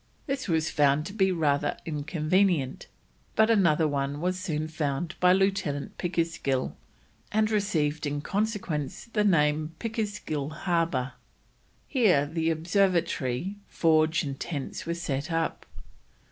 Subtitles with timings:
[0.25, 2.87] This was found to be rather inconvenient,
[3.35, 6.75] but another one was soon found by Lieutenant Pickersgill,
[7.31, 11.13] and received in consequence the name Pickersgill Harbour.
[11.85, 15.67] Here the observatory, forge, and tents were set up.